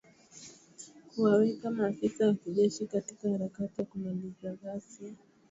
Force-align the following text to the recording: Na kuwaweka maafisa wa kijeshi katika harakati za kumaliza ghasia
Na 0.95 1.03
kuwaweka 1.15 1.71
maafisa 1.71 2.27
wa 2.27 2.33
kijeshi 2.33 2.85
katika 2.85 3.29
harakati 3.29 3.75
za 3.75 3.83
kumaliza 3.85 4.53
ghasia 4.63 5.13